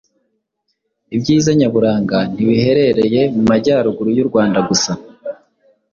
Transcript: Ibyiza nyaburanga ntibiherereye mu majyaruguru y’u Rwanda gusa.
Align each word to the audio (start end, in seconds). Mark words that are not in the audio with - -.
Ibyiza 1.15 1.51
nyaburanga 1.59 2.17
ntibiherereye 2.33 3.21
mu 3.35 3.43
majyaruguru 3.49 4.09
y’u 4.17 4.27
Rwanda 4.29 4.59
gusa. 4.69 4.91